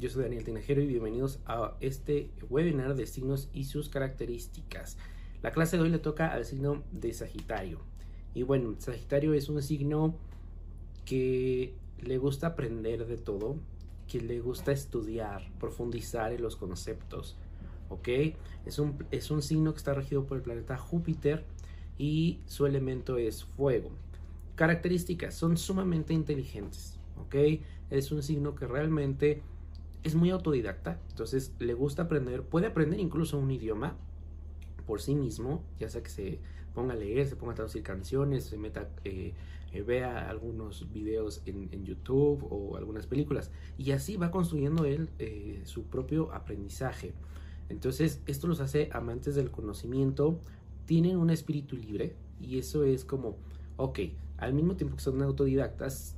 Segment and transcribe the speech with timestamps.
[0.00, 4.98] Yo soy Daniel Tinajero y bienvenidos a este webinar de signos y sus características.
[5.42, 7.80] La clase de hoy le toca al signo de Sagitario.
[8.34, 10.16] Y bueno, Sagitario es un signo
[11.06, 13.56] que le gusta aprender de todo,
[14.06, 17.38] que le gusta estudiar, profundizar en los conceptos.
[17.88, 18.08] ¿Ok?
[18.66, 21.44] Es un, es un signo que está regido por el planeta Júpiter
[21.96, 23.92] y su elemento es fuego.
[24.56, 26.98] Características, son sumamente inteligentes.
[27.18, 27.62] ¿Ok?
[27.88, 29.42] Es un signo que realmente
[30.06, 33.96] es muy autodidacta, entonces le gusta aprender, puede aprender incluso un idioma
[34.86, 36.38] por sí mismo, ya sea que se
[36.74, 39.34] ponga a leer, se ponga a traducir canciones, se meta, eh,
[39.72, 45.62] eh, vea algunos videos en, YouTube o algunas películas, y así va construyendo él eh,
[45.64, 47.12] su propio aprendizaje.
[47.68, 50.38] Entonces, esto los hace amantes del conocimiento,
[50.84, 53.38] tienen un espíritu libre, y eso es como,
[53.76, 53.98] ok,
[54.36, 56.14] al mismo tiempo que son autodidactas,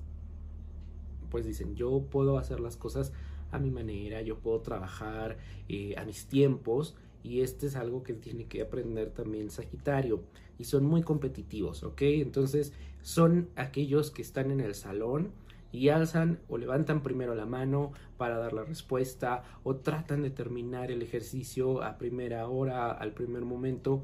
[1.30, 3.12] pues dicen, yo puedo hacer las cosas
[3.50, 8.14] a mi manera, yo puedo trabajar eh, a mis tiempos y este es algo que
[8.14, 10.22] tiene que aprender también Sagitario
[10.58, 12.02] y son muy competitivos, ¿ok?
[12.02, 15.32] Entonces son aquellos que están en el salón
[15.70, 20.90] y alzan o levantan primero la mano para dar la respuesta o tratan de terminar
[20.90, 24.02] el ejercicio a primera hora, al primer momento,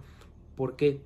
[0.56, 1.01] porque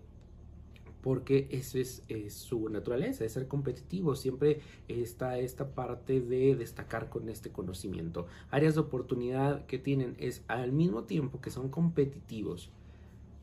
[1.08, 2.02] porque eso es,
[2.34, 4.14] su naturaleza, de ser competitivo.
[4.14, 8.26] Siempre está esta parte de destacar con este conocimiento.
[8.50, 12.68] Áreas de oportunidad que tienen es al mismo tiempo que son competitivos,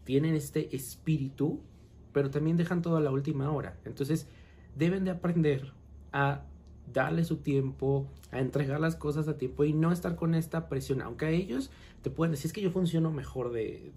[0.04, 1.60] tienen este espíritu,
[2.14, 3.80] pero también dejan todo a la última hora.
[3.84, 4.28] Entonces,
[4.76, 5.74] deben de aprender
[6.14, 6.44] a
[6.94, 11.02] darle su tiempo, a entregar las cosas a tiempo y no estar con esta presión.
[11.02, 13.92] Aunque a ellos te pueden decir, es que yo funciono mejor de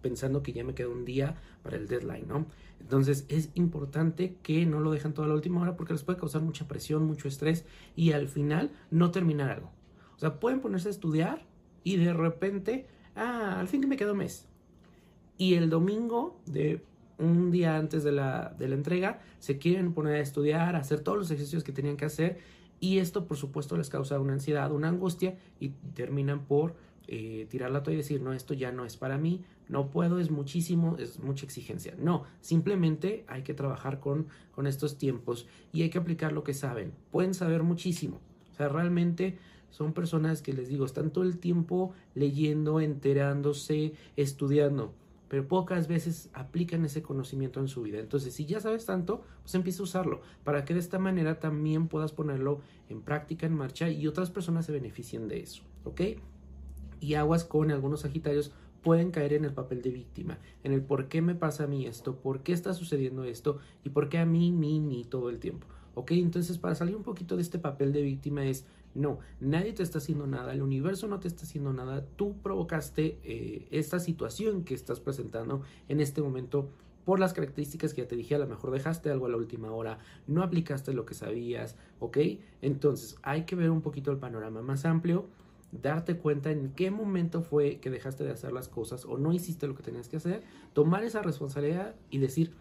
[0.00, 2.46] pensando que ya me queda un día para el deadline, ¿no?
[2.80, 6.42] Entonces es importante que no lo dejen toda la última hora porque les puede causar
[6.42, 9.70] mucha presión, mucho estrés y al final no terminar algo.
[10.16, 11.46] O sea, pueden ponerse a estudiar
[11.84, 14.46] y de repente, ah, al fin que me quedó un mes.
[15.36, 16.82] Y el domingo de
[17.20, 21.00] un día antes de la, de la entrega se quieren poner a estudiar, a hacer
[21.00, 22.38] todos los ejercicios que tenían que hacer
[22.80, 26.74] y esto por supuesto les causa una ansiedad, una angustia y terminan por
[27.12, 30.20] eh, tirar la toalla y decir, no, esto ya no es para mí, no puedo,
[30.20, 31.94] es muchísimo, es mucha exigencia.
[31.98, 36.54] No, simplemente hay que trabajar con, con estos tiempos y hay que aplicar lo que
[36.54, 36.92] saben.
[37.10, 38.20] Pueden saber muchísimo.
[38.52, 39.38] O sea, realmente
[39.70, 44.94] son personas que les digo, están todo el tiempo leyendo, enterándose, estudiando,
[45.30, 47.98] pero pocas veces aplican ese conocimiento en su vida.
[47.98, 51.88] Entonces, si ya sabes tanto, pues empieza a usarlo para que de esta manera también
[51.88, 52.60] puedas ponerlo
[52.90, 55.62] en práctica, en marcha y otras personas se beneficien de eso.
[55.84, 56.02] ¿Ok?
[57.00, 58.52] y aguas con algunos Sagitarios
[58.82, 61.86] pueden caer en el papel de víctima, en el por qué me pasa a mí
[61.86, 65.38] esto, por qué está sucediendo esto y por qué a mí, mí, mí todo el
[65.38, 65.66] tiempo.
[65.94, 66.12] ¿Ok?
[66.12, 68.64] Entonces para salir un poquito de este papel de víctima es,
[68.94, 73.18] no, nadie te está haciendo nada, el universo no te está haciendo nada, tú provocaste
[73.22, 76.68] eh, esta situación que estás presentando en este momento
[77.04, 79.70] por las características que ya te dije, a lo mejor dejaste algo a la última
[79.72, 82.18] hora, no aplicaste lo que sabías, ¿ok?
[82.62, 85.26] Entonces hay que ver un poquito el panorama más amplio
[85.72, 89.66] darte cuenta en qué momento fue que dejaste de hacer las cosas o no hiciste
[89.66, 92.52] lo que tenías que hacer, tomar esa responsabilidad y decir,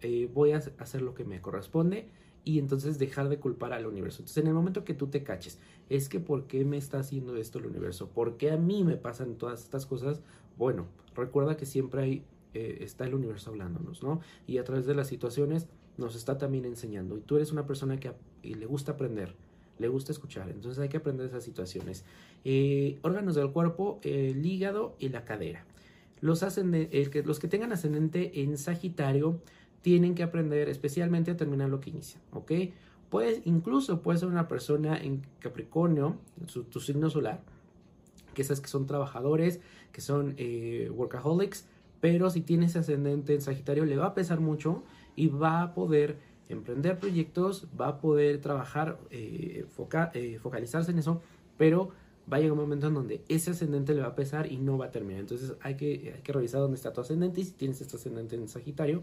[0.00, 2.08] eh, voy a hacer lo que me corresponde
[2.48, 4.22] y entonces dejar de culpar al universo.
[4.22, 5.58] Entonces, en el momento que tú te caches,
[5.90, 8.08] es que ¿por qué me está haciendo esto el universo?
[8.08, 10.22] ¿Por qué a mí me pasan todas estas cosas?
[10.56, 14.22] Bueno, recuerda que siempre hay, eh, está el universo hablándonos, ¿no?
[14.46, 17.18] Y a través de las situaciones nos está también enseñando.
[17.18, 19.34] Y tú eres una persona que le gusta aprender
[19.78, 20.50] le gusta escuchar.
[20.50, 22.04] Entonces hay que aprender esas situaciones.
[22.44, 25.64] Eh, órganos del cuerpo, el hígado y la cadera.
[26.20, 29.40] Los, que, los que tengan ascendente en Sagitario
[29.82, 32.52] tienen que aprender especialmente a terminar lo que inician, ¿ok?
[33.10, 36.16] Puedes, incluso puede ser una persona en Capricornio,
[36.70, 37.40] tu signo solar,
[38.34, 39.60] que sabes que son trabajadores,
[39.92, 41.66] que son eh, workaholics,
[42.00, 44.84] pero si tienes ascendente en Sagitario le va a pesar mucho
[45.16, 46.18] y va a poder
[46.48, 49.66] emprender proyectos, va a poder trabajar, eh,
[50.14, 51.20] eh, focalizarse en eso,
[51.56, 51.90] pero
[52.32, 54.78] va a llegar un momento en donde ese ascendente le va a pesar y no
[54.78, 55.20] va a terminar.
[55.20, 58.36] Entonces hay que, hay que revisar dónde está tu ascendente y si tienes este ascendente
[58.36, 59.02] en Sagitario,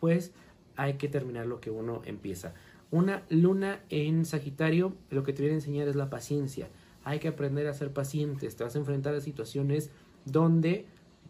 [0.00, 0.32] pues
[0.76, 2.54] hay que terminar lo que uno empieza.
[2.90, 6.68] Una luna en Sagitario lo que te viene a enseñar es la paciencia.
[7.04, 8.56] Hay que aprender a ser pacientes.
[8.56, 9.90] Te vas a enfrentar a situaciones
[10.24, 10.86] donde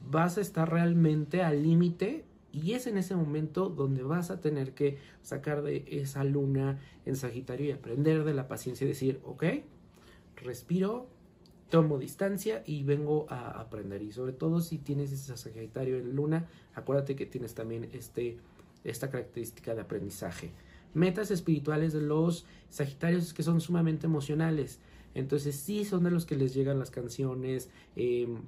[0.09, 4.73] vas a estar realmente al límite y es en ese momento donde vas a tener
[4.73, 9.45] que sacar de esa luna en Sagitario y aprender de la paciencia y decir, ok,
[10.37, 11.09] respiro,
[11.69, 14.03] tomo distancia y vengo a aprender.
[14.03, 18.39] Y sobre todo si tienes ese Sagitario en luna, acuérdate que tienes también este,
[18.85, 20.53] esta característica de aprendizaje.
[20.95, 24.81] Metas espirituales de los Sagitarios que son sumamente emocionales.
[25.15, 28.43] Entonces sí son de los que les llegan las canciones em,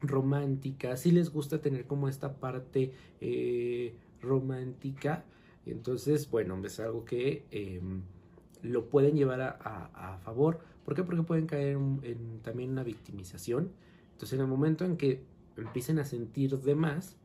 [0.00, 5.24] románticas, sí les gusta tener como esta parte eh, romántica.
[5.64, 8.02] Entonces, bueno, es algo que em,
[8.62, 10.60] lo pueden llevar a, favor.
[10.86, 11.02] ¿Por qué?
[11.02, 13.72] Porque pueden caer en, también una victimización.
[14.12, 15.20] Entonces, en el momento en que
[15.56, 17.16] empiecen a sentir de más,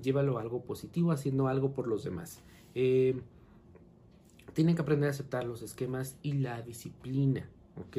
[0.00, 2.40] llévalo a algo positivo, haciendo algo por los demás.
[2.76, 3.20] Em,
[4.54, 7.96] tienen que aprender a aceptar los esquemas y la disciplina, ¿ok?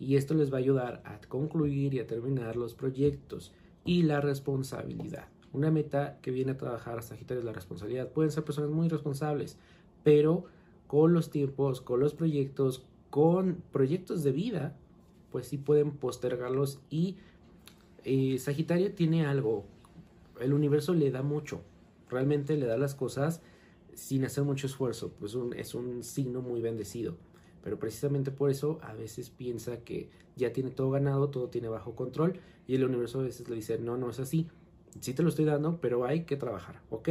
[0.00, 3.52] Y esto les va a ayudar a concluir y a terminar los proyectos
[3.84, 5.28] y la responsabilidad.
[5.52, 8.08] Una meta que viene a trabajar a Sagitario es la responsabilidad.
[8.08, 9.58] Pueden ser personas muy responsables,
[10.02, 10.46] pero
[10.88, 14.76] con los tiempos, con los proyectos, con proyectos de vida,
[15.30, 17.16] pues sí pueden postergarlos y
[18.04, 19.64] eh, Sagitario tiene algo,
[20.40, 21.60] el universo le da mucho,
[22.08, 23.42] realmente le da las cosas
[23.94, 27.16] sin hacer mucho esfuerzo, pues es un signo muy bendecido.
[27.62, 31.94] Pero precisamente por eso a veces piensa que ya tiene todo ganado, todo tiene bajo
[31.94, 34.48] control y el universo a veces le dice, no, no es así.
[35.00, 37.10] Sí te lo estoy dando, pero hay que trabajar, ¿ok?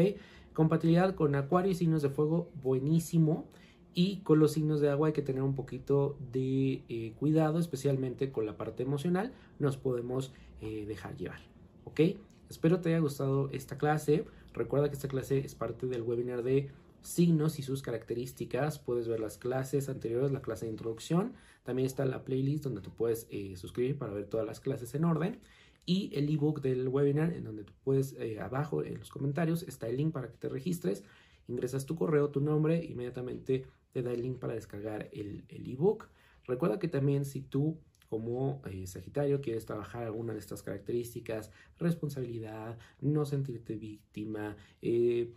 [0.54, 3.48] Compatibilidad con acuario y signos de fuego, buenísimo.
[3.94, 8.32] Y con los signos de agua hay que tener un poquito de eh, cuidado, especialmente
[8.32, 10.32] con la parte emocional, nos podemos
[10.62, 11.40] eh, dejar llevar,
[11.86, 12.02] ¿ok?
[12.50, 14.26] Espero te haya gustado esta clase.
[14.54, 16.70] Recuerda que esta clase es parte del webinar de
[17.02, 18.80] signos y sus características.
[18.80, 21.34] Puedes ver las clases anteriores, la clase de introducción.
[21.64, 25.06] También está la playlist donde tú puedes eh, suscribir para ver todas las clases en
[25.06, 25.40] orden.
[25.86, 29.98] Y el ebook del webinar, en donde tú puedes, abajo en los comentarios, está el
[29.98, 31.04] link para que te registres.
[31.48, 36.10] Ingresas tu correo, tu nombre, inmediatamente te da el link para descargar el ebook.
[36.46, 42.78] Recuerda que también si tú como eh, Sagitario quieres trabajar alguna de estas características, responsabilidad,
[43.02, 45.32] no sentirte víctima, eh,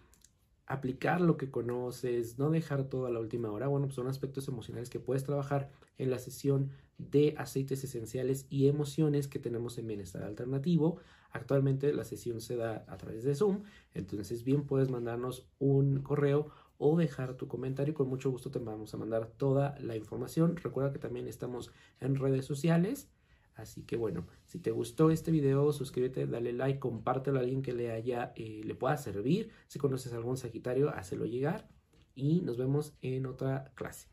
[0.67, 3.69] aplicar lo que conoces, no dejar todo a la última hora.
[3.69, 8.69] Bueno, pues son aspectos emocionales que puedes trabajar en la sesión de aceites esenciales y
[8.69, 10.99] emociones que tenemos en Bienestar Alternativo.
[11.31, 16.49] Actualmente la sesión se da a través de Zoom, entonces bien puedes mandarnos un correo
[16.85, 17.95] o dejar tu comentario.
[17.95, 20.57] Con mucho gusto te vamos a mandar toda la información.
[20.57, 21.71] Recuerda que también estamos
[22.01, 23.09] en redes sociales.
[23.55, 27.73] Así que bueno, si te gustó este video, suscríbete, dale like, compártelo a alguien que
[27.73, 29.51] le haya, eh, le pueda servir.
[29.69, 31.69] Si conoces algún Sagitario, hácelo llegar.
[32.17, 34.12] Y nos vemos en otra clase.